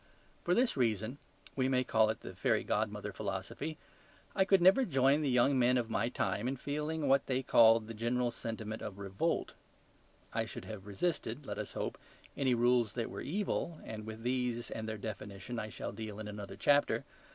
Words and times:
For 0.43 0.55
this 0.55 0.75
reason 0.75 1.19
(we 1.55 1.69
may 1.69 1.83
call 1.83 2.09
it 2.09 2.21
the 2.21 2.33
fairy 2.35 2.63
godmother 2.63 3.13
philosophy) 3.13 3.77
I 4.35 4.47
never 4.59 4.81
could 4.81 4.89
join 4.89 5.21
the 5.21 5.29
young 5.29 5.59
men 5.59 5.77
of 5.77 5.91
my 5.91 6.09
time 6.09 6.47
in 6.47 6.57
feeling 6.57 7.07
what 7.07 7.27
they 7.27 7.43
called 7.43 7.85
the 7.85 7.93
general 7.93 8.31
sentiment 8.31 8.81
of 8.81 8.97
REVOLT. 8.97 9.53
I 10.33 10.45
should 10.45 10.65
have 10.65 10.87
resisted, 10.87 11.45
let 11.45 11.59
us 11.59 11.73
hope, 11.73 11.99
any 12.35 12.55
rules 12.55 12.93
that 12.93 13.11
were 13.11 13.21
evil, 13.21 13.79
and 13.85 14.07
with 14.07 14.23
these 14.23 14.71
and 14.71 14.89
their 14.89 14.97
definition 14.97 15.59
I 15.59 15.69
shall 15.69 15.91
deal 15.91 16.19
in 16.19 16.27
another 16.27 16.55
chapter. 16.55 17.05